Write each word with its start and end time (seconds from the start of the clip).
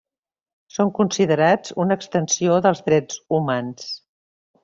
Són 0.77 0.87
considerats 0.99 1.75
una 1.83 1.97
extensió 2.01 2.57
dels 2.67 2.83
Drets 2.89 3.21
Humans. 3.39 3.87